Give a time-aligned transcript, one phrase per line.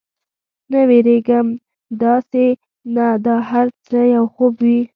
[0.71, 1.47] نه، وېرېږم،
[2.03, 2.45] داسې
[2.95, 4.79] نه دا هر څه یو خوب وي.